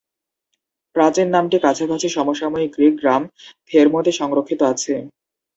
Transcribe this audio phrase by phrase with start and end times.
[0.95, 3.21] প্রাচীন নামটি কাছাকাছি সমসাময়িক গ্রীক গ্রাম
[3.69, 4.93] থের্মোতে সংরক্ষিত আছে।